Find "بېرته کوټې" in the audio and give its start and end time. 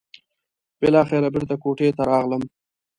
1.33-1.87